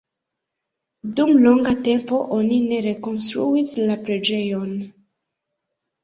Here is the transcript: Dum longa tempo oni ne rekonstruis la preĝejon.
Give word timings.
Dum 1.17 1.31
longa 1.41 1.73
tempo 1.87 2.21
oni 2.37 2.57
ne 2.71 2.79
rekonstruis 2.85 3.73
la 3.91 3.99
preĝejon. 4.07 4.73